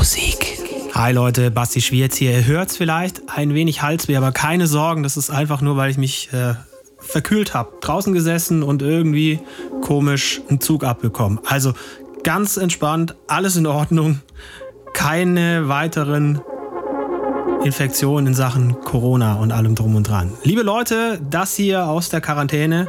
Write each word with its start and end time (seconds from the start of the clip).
Musik. 0.00 0.58
Hi 0.94 1.12
Leute, 1.12 1.50
Basti 1.50 1.82
Schwierz 1.82 2.16
hier. 2.16 2.30
Ihr 2.30 2.46
hört 2.46 2.70
es 2.70 2.78
vielleicht 2.78 3.20
ein 3.36 3.52
wenig 3.52 3.82
Halsweh, 3.82 4.16
aber 4.16 4.32
keine 4.32 4.66
Sorgen, 4.66 5.02
das 5.02 5.18
ist 5.18 5.28
einfach 5.28 5.60
nur, 5.60 5.76
weil 5.76 5.90
ich 5.90 5.98
mich 5.98 6.32
äh, 6.32 6.54
verkühlt 6.96 7.52
habe. 7.52 7.74
Draußen 7.82 8.14
gesessen 8.14 8.62
und 8.62 8.80
irgendwie 8.80 9.40
komisch 9.82 10.40
einen 10.48 10.58
Zug 10.58 10.84
abbekommen. 10.84 11.38
Also 11.44 11.74
ganz 12.24 12.56
entspannt, 12.56 13.14
alles 13.26 13.56
in 13.56 13.66
Ordnung. 13.66 14.22
Keine 14.94 15.68
weiteren 15.68 16.40
Infektionen 17.62 18.28
in 18.28 18.34
Sachen 18.34 18.80
Corona 18.80 19.34
und 19.34 19.52
allem 19.52 19.74
drum 19.74 19.96
und 19.96 20.08
dran. 20.08 20.32
Liebe 20.44 20.62
Leute, 20.62 21.20
das 21.28 21.54
hier 21.54 21.84
aus 21.84 22.08
der 22.08 22.22
Quarantäne. 22.22 22.88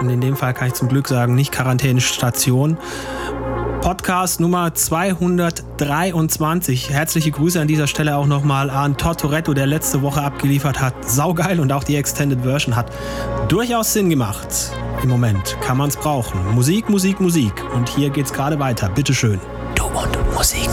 Und 0.00 0.10
in 0.10 0.20
dem 0.20 0.36
Fall 0.36 0.54
kann 0.54 0.68
ich 0.68 0.74
zum 0.74 0.86
Glück 0.86 1.08
sagen, 1.08 1.34
nicht 1.34 1.50
Quarantänestation. 1.50 2.78
Podcast 3.80 4.40
Nummer 4.40 4.74
223. 4.74 6.90
Herzliche 6.90 7.30
Grüße 7.30 7.60
an 7.60 7.68
dieser 7.68 7.86
Stelle 7.86 8.16
auch 8.16 8.26
nochmal 8.26 8.70
an 8.70 8.96
Tortoretto, 8.96 9.54
der 9.54 9.66
letzte 9.66 10.02
Woche 10.02 10.22
abgeliefert 10.22 10.80
hat. 10.80 11.08
Saugeil 11.08 11.60
und 11.60 11.72
auch 11.72 11.84
die 11.84 11.96
Extended 11.96 12.40
Version 12.42 12.76
hat 12.76 12.90
durchaus 13.48 13.92
Sinn 13.92 14.10
gemacht. 14.10 14.48
Im 15.02 15.08
Moment 15.08 15.56
kann 15.60 15.76
man 15.76 15.88
es 15.88 15.96
brauchen. 15.96 16.54
Musik, 16.54 16.88
Musik, 16.88 17.20
Musik. 17.20 17.52
Und 17.74 17.88
hier 17.88 18.10
geht's 18.10 18.32
gerade 18.32 18.58
weiter. 18.58 18.88
Bitteschön. 18.88 19.40
Du 19.74 19.86
und 19.86 20.34
Musik. 20.34 20.70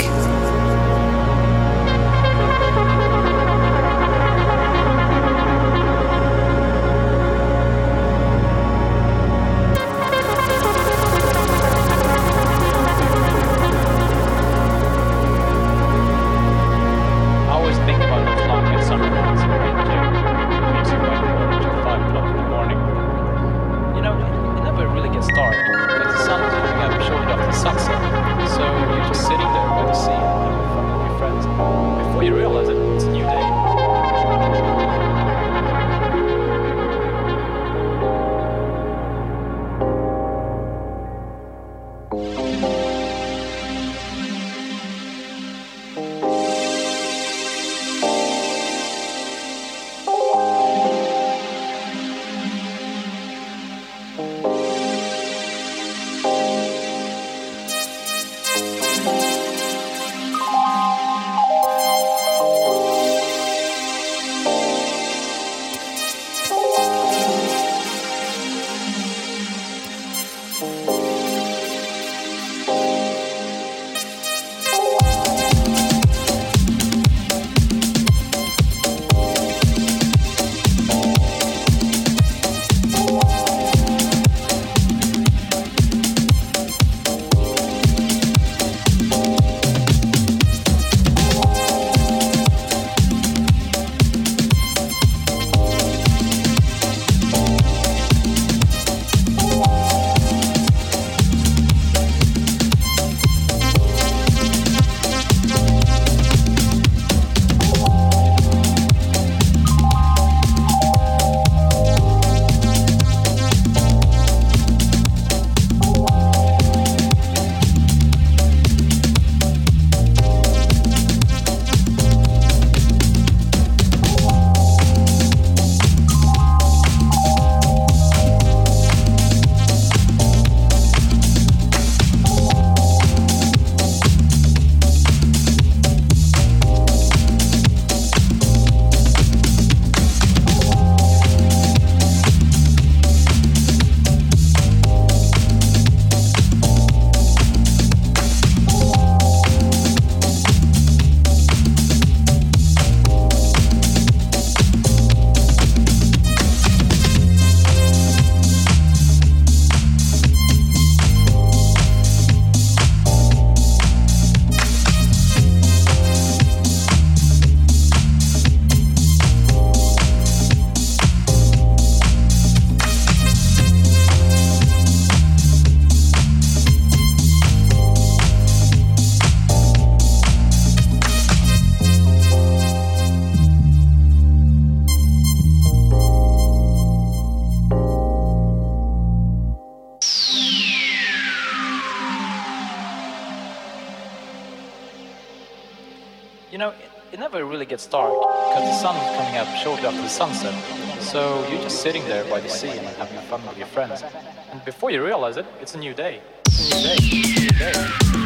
Gets 197.74 197.88
dark 197.88 198.12
because 198.12 198.63
the 198.63 198.74
sun 198.74 198.96
is 198.96 199.18
coming 199.18 199.38
up 199.38 199.48
shortly 199.57 199.88
after 199.88 200.01
the 200.01 200.07
sunset. 200.07 200.54
So 201.01 201.48
you're 201.50 201.62
just 201.62 201.81
sitting 201.81 202.04
there 202.06 202.24
by 202.25 202.40
the 202.40 202.50
sea 202.50 202.69
and 202.69 202.86
having 202.98 203.18
fun 203.30 203.46
with 203.48 203.57
your 203.57 203.68
friends. 203.68 204.04
And 204.51 204.63
before 204.66 204.92
you 204.92 205.04
realize 205.04 205.38
it, 205.38 205.46
it's 205.62 205.75
a 205.75 205.78
new 205.78 205.94
day. 205.94 206.22
It's 206.46 206.72
a 206.72 206.75
new 206.75 207.50
day. 207.50 207.72
It's 207.72 208.10
a 208.10 208.12
new 208.12 208.18
day. 208.18 208.23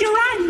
you're 0.00 0.10
on. 0.10 0.45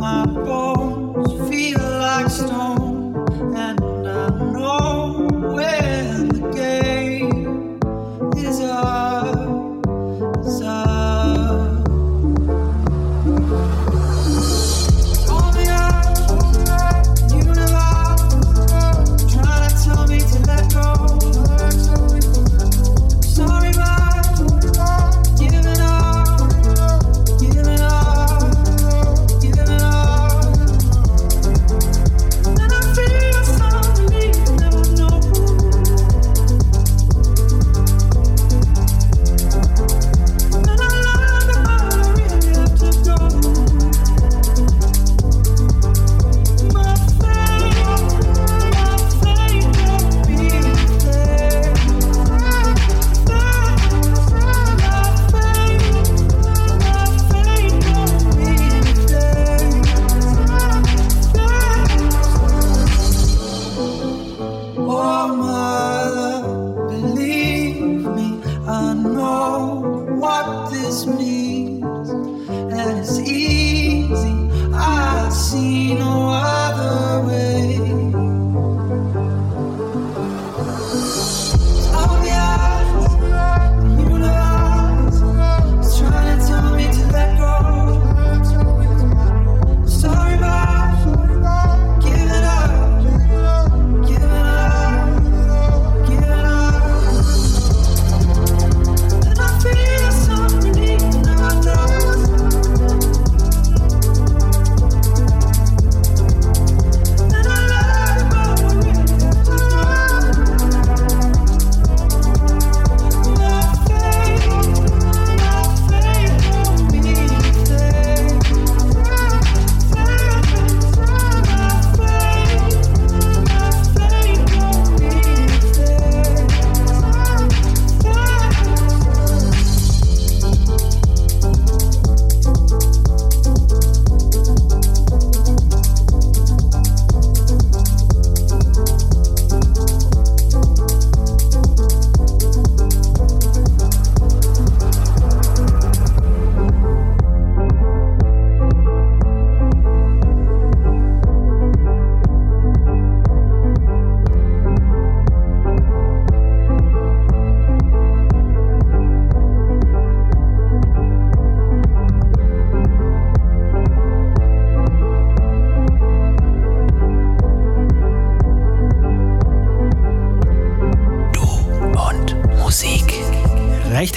my 0.00 0.24
bones 0.24 1.30
feel 1.50 1.78
like 1.78 2.30
stone. 2.30 2.79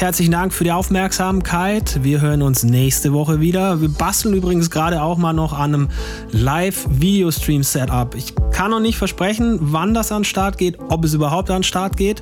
Herzlichen 0.04 0.34
Dank 0.34 0.54
für 0.54 0.66
die 0.66 0.72
Aufmerksamkeit. 0.74 2.04
Wir 2.04 2.20
hören 2.20 2.42
uns 2.42 2.66
nächste 2.66 3.14
Woche 3.14 3.40
wieder. 3.40 3.80
Wir 3.80 3.88
basteln 3.88 4.34
übrigens 4.34 4.70
gerade 4.70 5.02
auch 5.02 5.18
mal 5.18 5.32
noch 5.32 5.54
an 5.54 5.74
einem 5.74 5.90
Live-Video-Stream-Setup. 6.34 8.14
Ich 8.16 8.34
kann 8.52 8.72
noch 8.72 8.82
nicht 8.82 8.98
versprechen, 8.98 9.60
wann 9.62 9.94
das 9.94 10.12
an 10.12 10.20
den 10.20 10.26
Start 10.26 10.58
geht, 10.58 10.78
ob 10.90 11.06
es 11.06 11.14
überhaupt 11.14 11.50
an 11.52 11.60
den 11.60 11.64
Start 11.64 11.96
geht. 11.96 12.22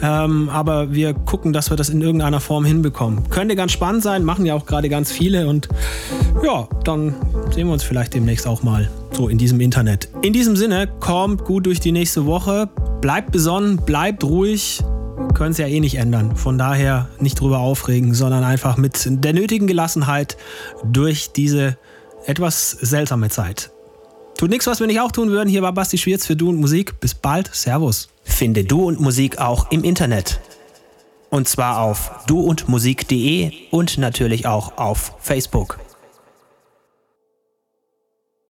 Ähm, 0.00 0.48
aber 0.50 0.92
wir 0.92 1.14
gucken, 1.14 1.52
dass 1.52 1.68
wir 1.68 1.76
das 1.76 1.88
in 1.88 2.00
irgendeiner 2.00 2.38
Form 2.38 2.64
hinbekommen. 2.64 3.28
Könnte 3.28 3.56
ganz 3.56 3.72
spannend 3.72 4.04
sein, 4.04 4.22
machen 4.22 4.46
ja 4.46 4.54
auch 4.54 4.64
gerade 4.64 4.88
ganz 4.88 5.10
viele. 5.10 5.48
Und 5.48 5.68
ja, 6.44 6.68
dann 6.84 7.16
sehen 7.50 7.66
wir 7.66 7.72
uns 7.72 7.82
vielleicht 7.82 8.14
demnächst 8.14 8.46
auch 8.46 8.62
mal 8.62 8.88
so 9.10 9.28
in 9.28 9.36
diesem 9.36 9.60
Internet. 9.60 10.10
In 10.22 10.32
diesem 10.32 10.54
Sinne, 10.54 10.86
kommt 11.00 11.44
gut 11.44 11.66
durch 11.66 11.80
die 11.80 11.90
nächste 11.90 12.24
Woche. 12.24 12.68
Bleibt 13.00 13.32
besonnen, 13.32 13.78
bleibt 13.78 14.22
ruhig 14.22 14.80
können 15.36 15.52
es 15.52 15.58
ja 15.58 15.66
eh 15.66 15.80
nicht 15.80 15.96
ändern. 15.96 16.34
Von 16.34 16.56
daher 16.56 17.10
nicht 17.20 17.38
drüber 17.38 17.58
aufregen, 17.58 18.14
sondern 18.14 18.42
einfach 18.42 18.78
mit 18.78 19.06
der 19.06 19.34
nötigen 19.34 19.66
Gelassenheit 19.66 20.38
durch 20.82 21.30
diese 21.32 21.76
etwas 22.24 22.70
seltsame 22.70 23.28
Zeit. 23.28 23.70
Tut 24.38 24.48
nichts, 24.48 24.66
was 24.66 24.80
wir 24.80 24.86
nicht 24.86 25.00
auch 25.00 25.12
tun 25.12 25.30
würden. 25.30 25.48
Hier 25.48 25.60
war 25.62 25.72
Basti 25.72 25.98
Schwierz 25.98 26.26
für 26.26 26.36
Du 26.36 26.48
und 26.48 26.56
Musik. 26.56 27.00
Bis 27.00 27.14
bald. 27.14 27.50
Servus. 27.54 28.08
Finde 28.24 28.64
Du 28.64 28.84
und 28.84 28.98
Musik 28.98 29.38
auch 29.38 29.70
im 29.70 29.84
Internet. 29.84 30.40
Und 31.28 31.48
zwar 31.48 31.80
auf 31.80 32.12
duundmusik.de 32.26 33.52
und 33.70 33.98
natürlich 33.98 34.46
auch 34.46 34.78
auf 34.78 35.12
Facebook. 35.20 35.78